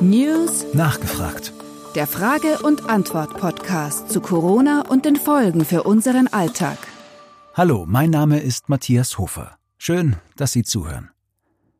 [0.00, 1.52] News Nachgefragt.
[1.94, 6.78] Der Frage- und Antwort-Podcast zu Corona und den Folgen für unseren Alltag.
[7.54, 9.56] Hallo, mein Name ist Matthias Hofer.
[9.76, 11.10] Schön, dass Sie zuhören.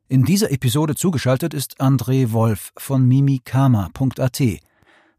[0.07, 4.41] In dieser Episode zugeschaltet ist André Wolf von mimikama.at,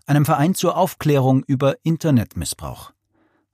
[0.06, 2.92] einem Verein zur Aufklärung über Internetmissbrauch.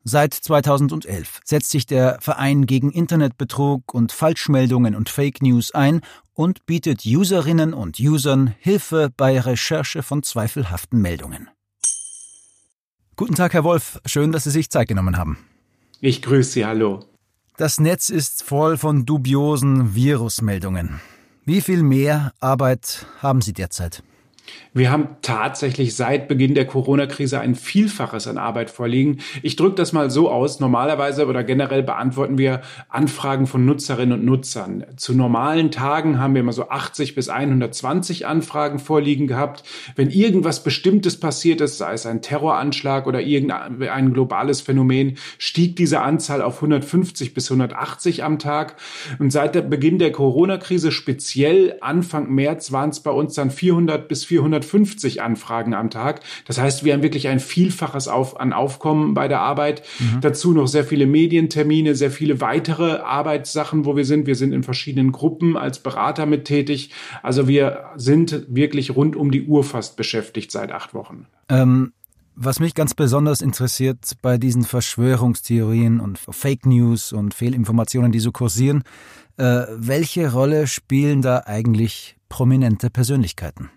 [0.09, 6.01] Seit 2011 setzt sich der Verein gegen Internetbetrug und Falschmeldungen und Fake News ein
[6.33, 11.49] und bietet Userinnen und Usern Hilfe bei Recherche von zweifelhaften Meldungen.
[13.17, 14.01] Guten Tag, Herr Wolf.
[14.07, 15.39] Schön, dass Sie sich Zeit genommen haben.
[16.01, 17.05] Ich grüße Sie, hallo.
[17.57, 21.01] Das Netz ist voll von dubiosen Virusmeldungen.
[21.45, 24.05] Wie viel mehr Arbeit haben Sie derzeit?
[24.77, 29.21] Wir haben tatsächlich seit Beginn der Corona-Krise ein Vielfaches an Arbeit vorliegen.
[29.43, 30.61] Ich drücke das mal so aus.
[30.61, 32.61] Normalerweise oder generell beantworten wir
[32.91, 34.85] Anfragen von Nutzerinnen und Nutzern.
[34.97, 39.63] Zu normalen Tagen haben wir immer so 80 bis 120 Anfragen vorliegen gehabt.
[39.95, 46.01] Wenn irgendwas Bestimmtes passiert ist, sei es ein Terroranschlag oder irgendein globales Phänomen, stieg diese
[46.01, 48.77] Anzahl auf 150 bis 180 am Tag.
[49.19, 54.07] Und seit der Beginn der Corona-Krise, speziell Anfang März, waren es bei uns dann 400
[54.07, 56.21] bis 400 450 Anfragen am Tag.
[56.47, 59.83] Das heißt, wir haben wirklich ein Vielfaches auf, an Aufkommen bei der Arbeit.
[59.99, 60.21] Mhm.
[60.21, 64.27] Dazu noch sehr viele Medientermine, sehr viele weitere Arbeitssachen, wo wir sind.
[64.27, 66.91] Wir sind in verschiedenen Gruppen als Berater mit tätig.
[67.23, 71.27] Also wir sind wirklich rund um die Uhr fast beschäftigt seit acht Wochen.
[71.49, 71.93] Ähm
[72.39, 78.31] was mich ganz besonders interessiert bei diesen Verschwörungstheorien und Fake News und Fehlinformationen, die so
[78.31, 78.83] kursieren,
[79.39, 83.71] äh, welche Rolle spielen da eigentlich prominente Persönlichkeiten?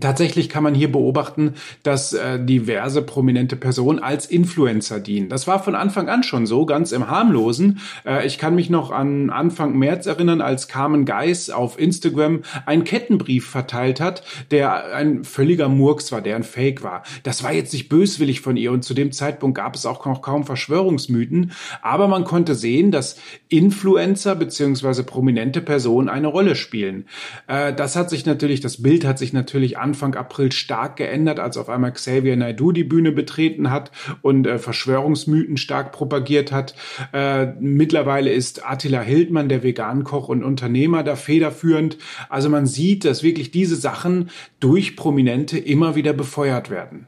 [0.00, 5.30] Tatsächlich kann man hier beobachten, dass äh, diverse prominente Personen als Influencer dienen.
[5.30, 7.80] Das war von Anfang an schon so, ganz im harmlosen.
[8.04, 12.84] Äh, ich kann mich noch an Anfang März erinnern, als Carmen Geis auf Instagram einen
[12.84, 17.02] Kettenbrief verteilt hat, der ein völliger Murks war, der ein Fake war.
[17.22, 20.20] Das war jetzt nicht böswillig von ihr und zu dem Zeitpunkt gab es auch noch
[20.20, 23.16] kaum Verschwörungsmythen, aber man konnte sehen, dass
[23.48, 27.06] Influencer beziehungsweise prominente Personen eine Rolle spielen.
[27.46, 31.56] Äh, das hat sich natürlich, das Bild hat sich natürlich Anfang April stark geändert, als
[31.56, 33.90] auf einmal Xavier Naidoo die Bühne betreten hat
[34.22, 36.74] und äh, Verschwörungsmythen stark propagiert hat.
[37.12, 41.98] Äh, mittlerweile ist Attila Hildmann, der Vegankoch und Unternehmer, da federführend.
[42.28, 44.30] Also man sieht, dass wirklich diese Sachen
[44.60, 47.06] durch Prominente immer wieder befeuert werden.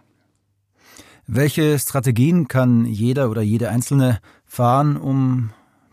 [1.27, 5.51] Welche Strategien kann jeder oder jede Einzelne fahren, um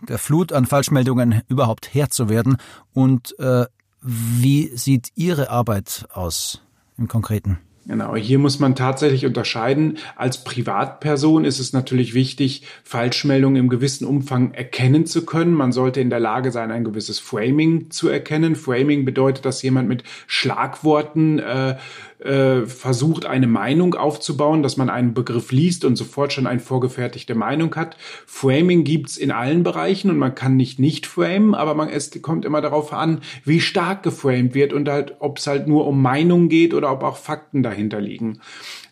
[0.08, 2.58] der Flut an Falschmeldungen überhaupt Herr zu werden?
[2.92, 3.66] Und äh,
[4.02, 6.62] wie sieht Ihre Arbeit aus?
[6.98, 7.60] Im Konkreten.
[7.88, 9.98] Genau, hier muss man tatsächlich unterscheiden.
[10.18, 15.54] Als Privatperson ist es natürlich wichtig, Falschmeldungen im gewissen Umfang erkennen zu können.
[15.54, 18.58] Man sollte in der Lage sein, ein gewisses Framing zu erkennen.
[18.58, 21.78] Framing bedeutet, dass jemand mit Schlagworten äh,
[22.20, 27.36] äh, versucht, eine Meinung aufzubauen, dass man einen Begriff liest und sofort schon eine vorgefertigte
[27.36, 27.96] Meinung hat.
[28.26, 32.44] Framing gibt's in allen Bereichen und man kann nicht nicht framen, aber man, es kommt
[32.44, 36.50] immer darauf an, wie stark geframed wird und halt, ob es halt nur um Meinung
[36.50, 38.40] geht oder ob auch Fakten dahinter liegen.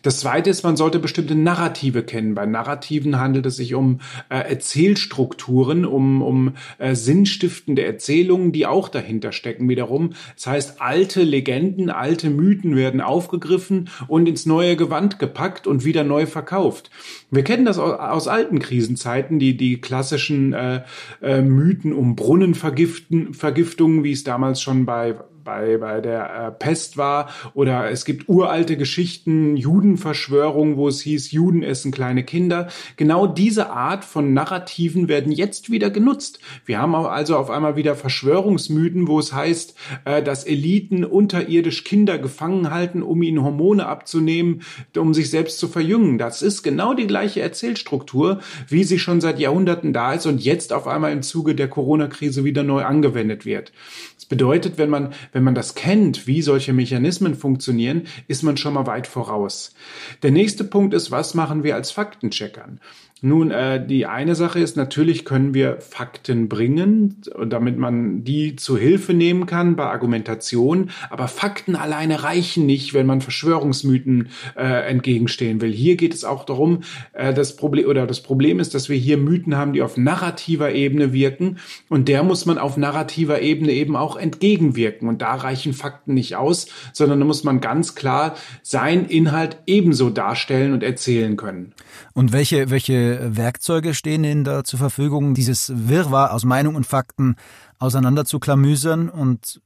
[0.02, 2.34] Das zweite ist, man sollte bestimmte Narrative kennen.
[2.34, 8.88] Bei Narrativen handelt es sich um äh, Erzählstrukturen, um, um äh, sinnstiftende Erzählungen, die auch
[8.88, 10.10] dahinter stecken wiederum.
[10.36, 16.04] Das heißt, alte Legenden, alte Mythen werden aufgegriffen und ins neue Gewand gepackt und wieder
[16.04, 16.90] neu verkauft.
[17.30, 20.82] Wir kennen das aus, aus alten Krisenzeiten, die, die klassischen äh,
[21.20, 27.30] äh, Mythen um Brunnenvergiftungen, wie es damals schon bei bei, bei der äh, Pest war
[27.54, 32.68] oder es gibt uralte Geschichten, Judenverschwörungen, wo es hieß, Juden essen kleine Kinder.
[32.96, 36.40] Genau diese Art von Narrativen werden jetzt wieder genutzt.
[36.66, 39.74] Wir haben also auf einmal wieder Verschwörungsmythen, wo es heißt,
[40.04, 44.62] äh, dass Eliten unterirdisch Kinder gefangen halten, um ihnen Hormone abzunehmen,
[44.96, 46.18] um sich selbst zu verjüngen.
[46.18, 50.72] Das ist genau die gleiche Erzählstruktur, wie sie schon seit Jahrhunderten da ist und jetzt
[50.72, 53.72] auf einmal im Zuge der Corona-Krise wieder neu angewendet wird.
[54.16, 58.72] Das bedeutet, wenn man, wenn man das kennt, wie solche Mechanismen funktionieren, ist man schon
[58.72, 59.74] mal weit voraus.
[60.22, 62.80] Der nächste Punkt ist, was machen wir als Faktencheckern?
[63.22, 68.76] Nun, äh, die eine Sache ist, natürlich können wir Fakten bringen, damit man die zu
[68.76, 75.62] Hilfe nehmen kann bei Argumentation, aber Fakten alleine reichen nicht, wenn man Verschwörungsmythen äh, entgegenstehen
[75.62, 75.72] will.
[75.72, 76.82] Hier geht es auch darum,
[77.14, 80.72] äh, das Problem oder das Problem ist, dass wir hier Mythen haben, die auf narrativer
[80.72, 81.56] Ebene wirken
[81.88, 86.36] und der muss man auf narrativer Ebene eben auch entgegenwirken und da reichen Fakten nicht
[86.36, 91.72] aus, sondern da muss man ganz klar seinen Inhalt ebenso darstellen und erzählen können.
[92.12, 93.05] Und welche welche
[93.36, 97.36] Werkzeuge stehen Ihnen da zur Verfügung, dieses Wirrwarr aus Meinung und Fakten
[97.78, 99.60] auseinanderzuklamüsern und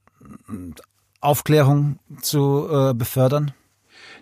[1.19, 3.53] Aufklärung zu äh, befördern?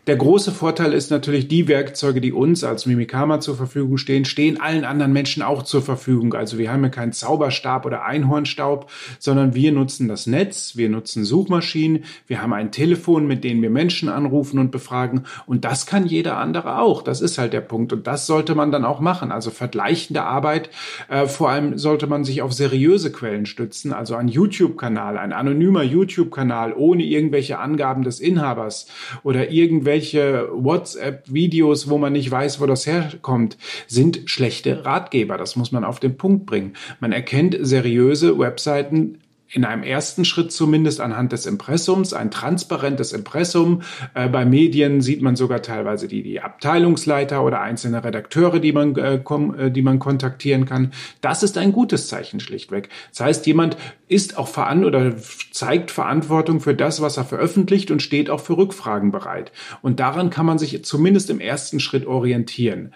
[0.09, 4.59] Der große Vorteil ist natürlich, die Werkzeuge, die uns als Mimikama zur Verfügung stehen, stehen
[4.59, 6.33] allen anderen Menschen auch zur Verfügung.
[6.33, 8.89] Also wir haben ja keinen Zauberstab oder Einhornstaub,
[9.19, 13.69] sondern wir nutzen das Netz, wir nutzen Suchmaschinen, wir haben ein Telefon, mit dem wir
[13.69, 15.25] Menschen anrufen und befragen.
[15.45, 17.03] Und das kann jeder andere auch.
[17.03, 17.93] Das ist halt der Punkt.
[17.93, 19.31] Und das sollte man dann auch machen.
[19.31, 20.71] Also vergleichende Arbeit.
[21.07, 23.93] Äh, vor allem sollte man sich auf seriöse Quellen stützen.
[23.93, 28.87] Also ein YouTube-Kanal, ein anonymer YouTube-Kanal ohne irgendwelche Angaben des Inhabers
[29.21, 33.57] oder irgendwelche irgendwelche WhatsApp-Videos, wo man nicht weiß, wo das herkommt,
[33.87, 35.37] sind schlechte Ratgeber.
[35.37, 36.73] Das muss man auf den Punkt bringen.
[36.99, 39.19] Man erkennt seriöse Webseiten
[39.51, 43.81] in einem ersten Schritt zumindest anhand des Impressums, ein transparentes Impressum.
[44.13, 48.95] Äh, bei Medien sieht man sogar teilweise die, die Abteilungsleiter oder einzelne Redakteure, die man,
[48.95, 50.91] äh, äh, die man kontaktieren kann.
[51.21, 52.89] Das ist ein gutes Zeichen schlichtweg.
[53.09, 55.15] Das heißt, jemand ist auch veran oder
[55.51, 59.51] zeigt Verantwortung für das, was er veröffentlicht und steht auch für Rückfragen bereit.
[59.81, 62.93] Und daran kann man sich zumindest im ersten Schritt orientieren.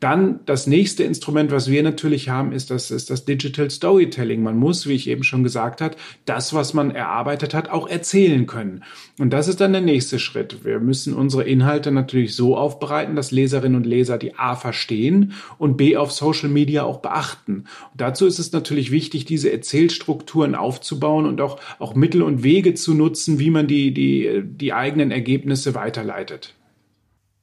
[0.00, 4.42] Dann das nächste Instrument, was wir natürlich haben, ist das, ist das Digital Storytelling.
[4.42, 5.89] Man muss, wie ich eben schon gesagt habe,
[6.24, 8.84] das, was man erarbeitet hat, auch erzählen können.
[9.18, 10.64] Und das ist dann der nächste Schritt.
[10.64, 15.76] Wir müssen unsere Inhalte natürlich so aufbereiten, dass Leserinnen und Leser die A verstehen und
[15.76, 17.64] B auf Social Media auch beachten.
[17.92, 22.74] Und dazu ist es natürlich wichtig, diese Erzählstrukturen aufzubauen und auch, auch Mittel und Wege
[22.74, 26.54] zu nutzen, wie man die, die, die eigenen Ergebnisse weiterleitet.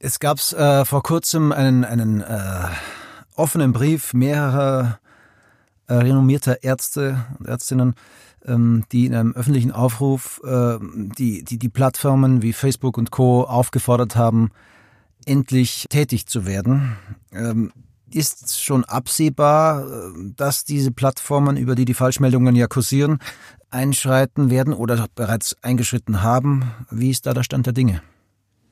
[0.00, 2.68] Es gab äh, vor kurzem einen, einen äh,
[3.34, 5.00] offenen Brief mehrerer
[5.88, 7.94] äh, renommierter Ärzte und Ärztinnen,
[8.46, 13.42] ähm, die in einem öffentlichen Aufruf äh, die, die, die Plattformen wie Facebook und Co.
[13.42, 14.50] aufgefordert haben,
[15.26, 16.96] endlich tätig zu werden.
[17.32, 17.72] Ähm,
[18.10, 23.18] ist schon absehbar, äh, dass diese Plattformen, über die die Falschmeldungen ja kursieren,
[23.70, 26.70] einschreiten werden oder bereits eingeschritten haben?
[26.90, 28.02] Wie ist da der Stand der Dinge?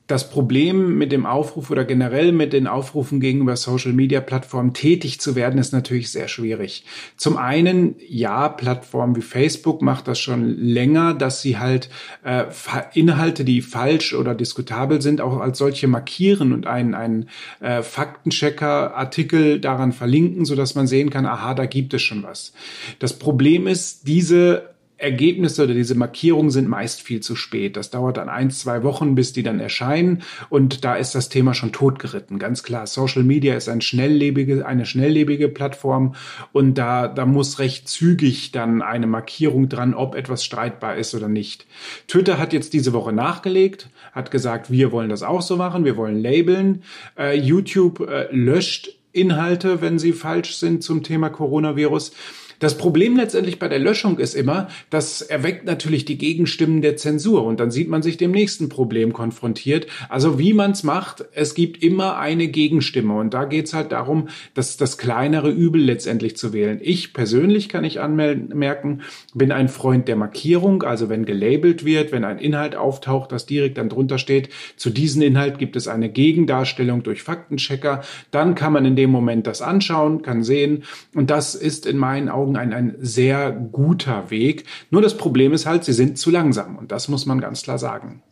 [0.07, 5.59] Das Problem mit dem Aufruf oder generell mit den Aufrufen gegenüber Social-Media-Plattformen tätig zu werden,
[5.59, 6.85] ist natürlich sehr schwierig.
[7.17, 11.89] Zum einen, ja, Plattformen wie Facebook macht das schon länger, dass sie halt
[12.23, 12.45] äh,
[12.93, 19.59] Inhalte, die falsch oder diskutabel sind, auch als solche markieren und einen, einen äh, Faktenchecker-Artikel
[19.59, 22.53] daran verlinken, sodass man sehen kann, aha, da gibt es schon was.
[22.99, 27.77] Das Problem ist, diese Ergebnisse oder diese Markierungen sind meist viel zu spät.
[27.77, 30.23] Das dauert dann ein, zwei Wochen, bis die dann erscheinen.
[30.49, 32.39] Und da ist das Thema schon totgeritten.
[32.39, 32.87] Ganz klar.
[32.87, 36.15] Social Media ist ein schnelllebige, eine schnelllebige Plattform.
[36.51, 41.27] Und da, da muss recht zügig dann eine Markierung dran, ob etwas streitbar ist oder
[41.27, 41.67] nicht.
[42.07, 45.85] Twitter hat jetzt diese Woche nachgelegt, hat gesagt, wir wollen das auch so machen.
[45.85, 46.83] Wir wollen labeln.
[47.17, 52.11] Äh, YouTube äh, löscht Inhalte, wenn sie falsch sind zum Thema Coronavirus.
[52.59, 57.43] Das Problem letztendlich bei der Löschung ist immer, das erweckt natürlich die Gegenstimmen der Zensur
[57.43, 59.87] und dann sieht man sich dem nächsten Problem konfrontiert.
[60.09, 63.91] Also wie man es macht, es gibt immer eine Gegenstimme und da geht es halt
[63.91, 66.79] darum, dass das kleinere Übel letztendlich zu wählen.
[66.81, 69.01] Ich persönlich kann ich anmerken,
[69.35, 73.77] bin ein Freund der Markierung, also wenn gelabelt wird, wenn ein Inhalt auftaucht, das direkt
[73.77, 78.01] dann drunter steht, zu diesem Inhalt gibt es eine Gegendarstellung durch Faktenchecker,
[78.31, 80.83] dann kann man in dem Moment das anschauen, kann sehen
[81.13, 84.65] und das ist in meinen Augen Augen ein, ein sehr guter Weg.
[84.89, 87.77] Nur das Problem ist halt, sie sind zu langsam und das muss man ganz klar
[87.77, 88.23] sagen.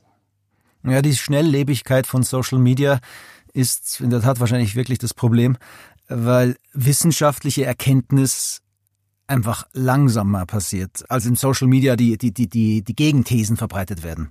[0.83, 2.99] Ja, die Schnelllebigkeit von Social Media
[3.53, 5.57] ist in der Tat wahrscheinlich wirklich das Problem,
[6.07, 8.61] weil wissenschaftliche Erkenntnis
[9.27, 14.29] einfach langsamer passiert, als in Social Media die, die, die, die, die Gegenthesen verbreitet werden.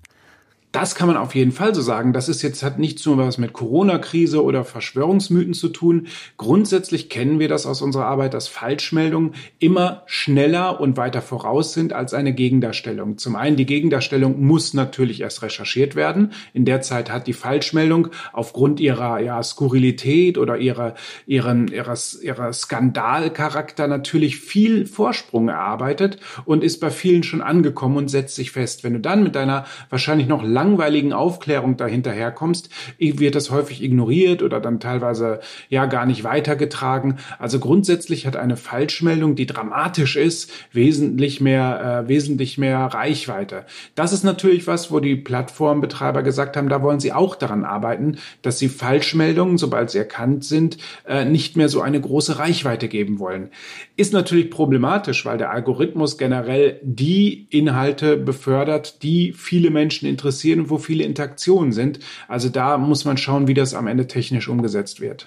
[0.74, 2.12] Das kann man auf jeden Fall so sagen.
[2.12, 6.08] Das ist jetzt, hat nichts nur was mit Corona-Krise oder Verschwörungsmythen zu tun.
[6.36, 11.92] Grundsätzlich kennen wir das aus unserer Arbeit, dass Falschmeldungen immer schneller und weiter voraus sind
[11.92, 13.18] als eine Gegendarstellung.
[13.18, 16.32] Zum einen, die Gegendarstellung muss natürlich erst recherchiert werden.
[16.54, 22.52] In der Zeit hat die Falschmeldung aufgrund ihrer ja, Skurrilität oder ihrer, ihren, ihres, ihrer
[22.52, 28.82] Skandalcharakter natürlich viel Vorsprung erarbeitet und ist bei vielen schon angekommen und setzt sich fest.
[28.82, 33.82] Wenn du dann mit deiner wahrscheinlich noch lang langweiligen Aufklärung dahinterher kommst, wird das häufig
[33.82, 37.18] ignoriert oder dann teilweise ja gar nicht weitergetragen.
[37.38, 43.66] Also grundsätzlich hat eine Falschmeldung, die dramatisch ist, wesentlich mehr, äh, wesentlich mehr Reichweite.
[43.94, 48.16] Das ist natürlich was, wo die Plattformbetreiber gesagt haben, da wollen sie auch daran arbeiten,
[48.40, 53.18] dass sie Falschmeldungen, sobald sie erkannt sind, äh, nicht mehr so eine große Reichweite geben
[53.18, 53.50] wollen.
[53.96, 60.60] Ist natürlich problematisch, weil der Algorithmus generell die Inhalte befördert, die viele Menschen interessieren passieren
[60.60, 62.00] und wo viele Interaktionen sind.
[62.28, 65.26] Also da muss man schauen, wie das am Ende technisch umgesetzt wird.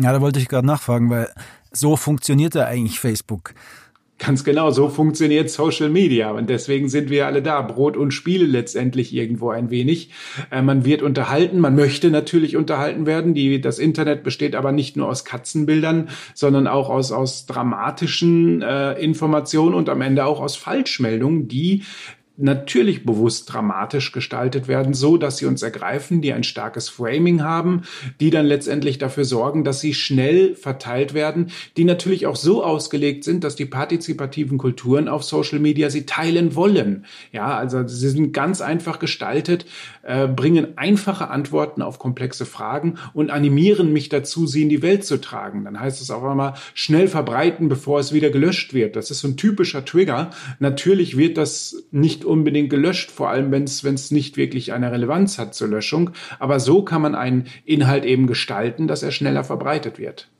[0.00, 1.28] Ja, da wollte ich gerade nachfragen, weil
[1.72, 3.54] so funktioniert ja eigentlich Facebook.
[4.18, 7.60] Ganz genau, so funktioniert Social Media und deswegen sind wir alle da.
[7.62, 10.10] Brot und Spiele letztendlich irgendwo ein wenig.
[10.52, 13.34] Äh, man wird unterhalten, man möchte natürlich unterhalten werden.
[13.34, 18.92] Die, das Internet besteht aber nicht nur aus Katzenbildern, sondern auch aus, aus dramatischen äh,
[18.92, 21.82] Informationen und am Ende auch aus Falschmeldungen, die
[22.36, 27.82] natürlich bewusst dramatisch gestaltet werden, so dass sie uns ergreifen, die ein starkes Framing haben,
[28.18, 33.22] die dann letztendlich dafür sorgen, dass sie schnell verteilt werden, die natürlich auch so ausgelegt
[33.22, 37.06] sind, dass die partizipativen Kulturen auf Social Media sie teilen wollen.
[37.30, 39.66] Ja, also sie sind ganz einfach gestaltet,
[40.02, 45.04] äh, bringen einfache Antworten auf komplexe Fragen und animieren mich dazu, sie in die Welt
[45.04, 45.64] zu tragen.
[45.64, 48.96] Dann heißt es auch einmal schnell verbreiten, bevor es wieder gelöscht wird.
[48.96, 50.30] Das ist so ein typischer Trigger.
[50.58, 55.54] Natürlich wird das nicht unbedingt gelöscht, vor allem wenn es nicht wirklich eine Relevanz hat
[55.54, 56.10] zur Löschung.
[56.38, 60.30] Aber so kann man einen Inhalt eben gestalten, dass er schneller verbreitet wird.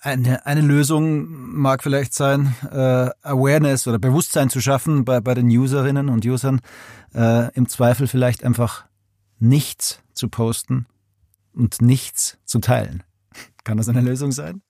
[0.00, 1.26] Eine, eine Lösung
[1.56, 6.60] mag vielleicht sein, äh, Awareness oder Bewusstsein zu schaffen bei, bei den Userinnen und Usern,
[7.14, 8.84] äh, im Zweifel vielleicht einfach
[9.40, 10.86] nichts zu posten
[11.52, 13.02] und nichts zu teilen.
[13.64, 14.62] Kann das eine Lösung sein?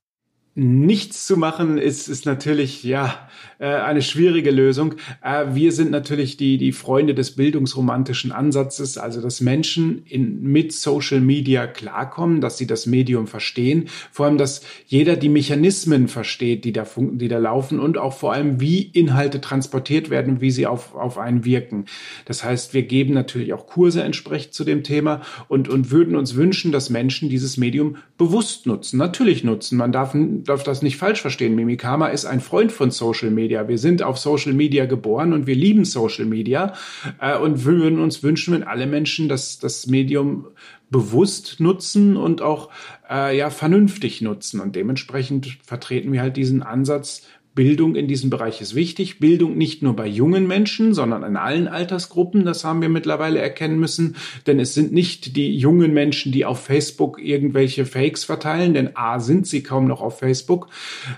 [0.59, 3.29] Nichts zu machen ist, ist natürlich ja
[3.61, 4.95] äh, eine schwierige Lösung.
[5.23, 10.73] Äh, wir sind natürlich die, die Freunde des bildungsromantischen Ansatzes, also dass Menschen in, mit
[10.73, 16.65] Social Media klarkommen, dass sie das Medium verstehen, vor allem, dass jeder die Mechanismen versteht,
[16.65, 20.67] die da, die da laufen und auch vor allem, wie Inhalte transportiert werden, wie sie
[20.67, 21.85] auf, auf einen wirken.
[22.25, 26.35] Das heißt, wir geben natürlich auch Kurse entsprechend zu dem Thema und, und würden uns
[26.35, 29.79] wünschen, dass Menschen dieses Medium bewusst nutzen, natürlich nutzen.
[29.79, 30.15] Man darf
[30.49, 31.55] darf das nicht falsch verstehen.
[31.55, 33.69] Mimikama ist ein Freund von Social Media.
[33.69, 36.75] Wir sind auf Social Media geboren und wir lieben Social Media
[37.21, 40.49] äh, und würden uns wünschen, wenn alle Menschen das, das Medium
[40.91, 42.71] bewusst nutzen und auch
[43.11, 44.61] äh, ja vernünftig nutzen.
[44.61, 47.27] Und dementsprechend vertreten wir halt diesen Ansatz,
[47.59, 49.19] Bildung in diesem Bereich ist wichtig.
[49.19, 52.45] Bildung nicht nur bei jungen Menschen, sondern in allen Altersgruppen.
[52.45, 54.15] Das haben wir mittlerweile erkennen müssen.
[54.47, 58.75] Denn es sind nicht die jungen Menschen, die auf Facebook irgendwelche Fakes verteilen.
[58.75, 60.69] Denn A sind sie kaum noch auf Facebook.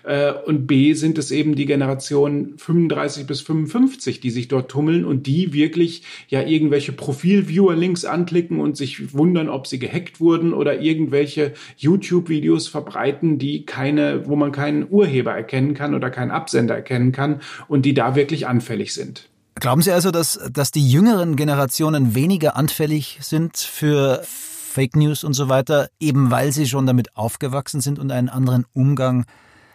[0.02, 5.04] Äh, und B sind es eben die Generation 35 bis 55, die sich dort tummeln
[5.04, 10.80] und die wirklich ja irgendwelche Profilviewer-Links anklicken und sich wundern, ob sie gehackt wurden oder
[10.80, 16.74] irgendwelche YouTube-Videos verbreiten, die keine, wo man keinen Urheber erkennen kann oder keinen keinen Absender
[16.74, 19.28] erkennen kann und die da wirklich anfällig sind.
[19.56, 25.34] Glauben Sie also, dass, dass die jüngeren Generationen weniger anfällig sind für Fake News und
[25.34, 29.26] so weiter, eben weil sie schon damit aufgewachsen sind und einen anderen Umgang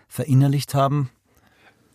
[0.08, 1.10] verinnerlicht haben?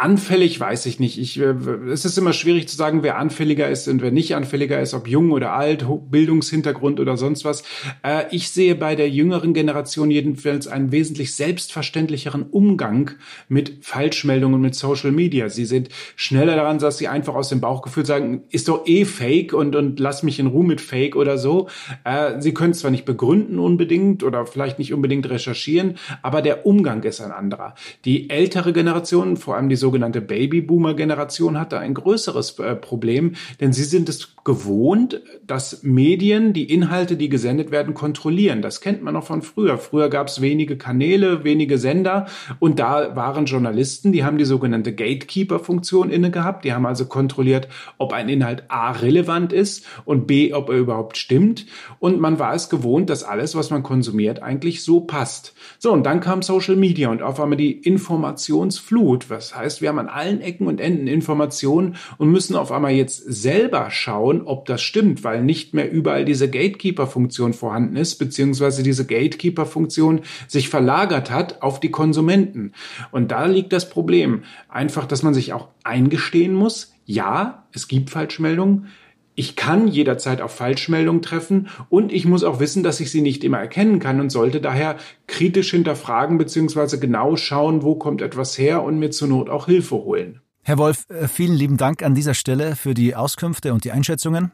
[0.00, 1.19] Anfällig weiß ich nicht.
[1.19, 1.54] Ich, äh,
[1.92, 5.07] es ist immer schwierig zu sagen, wer anfälliger ist und wer nicht anfälliger ist, ob
[5.07, 7.64] jung oder alt, Bildungshintergrund oder sonst was.
[8.02, 13.11] Äh, ich sehe bei der jüngeren Generation jedenfalls einen wesentlich selbstverständlicheren Umgang
[13.50, 15.50] mit Falschmeldungen mit Social Media.
[15.50, 19.52] Sie sind schneller daran, dass sie einfach aus dem Bauchgefühl sagen, ist doch eh Fake
[19.52, 21.69] und, und lass mich in Ruhe mit Fake oder so.
[22.04, 27.02] Äh, sie können zwar nicht begründen unbedingt oder vielleicht nicht unbedingt recherchieren, aber der Umgang
[27.02, 27.75] ist ein anderer.
[28.07, 33.35] Die ältere Generation, vor allem die so sogenannte Babyboomer-Generation hat da ein größeres äh, Problem,
[33.61, 38.62] denn sie sind es gewohnt, dass Medien die Inhalte, die gesendet werden, kontrollieren.
[38.62, 39.78] Das kennt man noch von früher.
[39.78, 42.26] Früher gab es wenige Kanäle, wenige Sender
[42.61, 46.64] und da waren Journalisten, die haben die sogenannte Gatekeeper-Funktion inne gehabt.
[46.64, 47.68] Die haben also kontrolliert,
[47.99, 51.66] ob ein Inhalt A relevant ist und B, ob er überhaupt stimmt.
[51.99, 55.54] Und man war es gewohnt, dass alles, was man konsumiert, eigentlich so passt.
[55.78, 59.28] So, und dann kam Social Media und auf einmal die Informationsflut.
[59.30, 63.18] Was heißt, wir haben an allen Ecken und Enden Informationen und müssen auf einmal jetzt
[63.26, 69.06] selber schauen, ob das stimmt, weil nicht mehr überall diese Gatekeeper-Funktion vorhanden ist, beziehungsweise diese
[69.06, 72.72] Gatekeeper-Funktion sich verlagert hat auf die Konsumenten.
[73.10, 74.42] Und da liegt das Problem.
[74.68, 78.87] Einfach, dass man sich auch eingestehen muss, ja, es gibt Falschmeldungen,
[79.34, 83.44] ich kann jederzeit auf Falschmeldungen treffen und ich muss auch wissen, dass ich sie nicht
[83.44, 84.96] immer erkennen kann und sollte daher
[85.26, 86.99] kritisch hinterfragen bzw.
[86.99, 90.40] genau schauen, wo kommt etwas her und mir zur Not auch Hilfe holen.
[90.62, 94.52] Herr Wolf, äh, vielen lieben Dank an dieser Stelle für die Auskünfte und die Einschätzungen.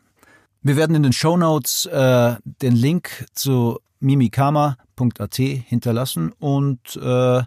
[0.62, 7.42] Wir werden in den Show Notes äh, den Link zu mimikama.at hinterlassen und äh,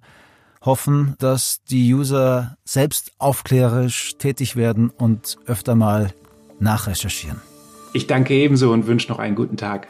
[0.62, 6.14] hoffen, dass die User selbst aufklärerisch tätig werden und öfter mal
[6.62, 7.42] nachrecherchieren.
[7.94, 9.88] Ich danke ebenso und wünsche noch einen guten Tag.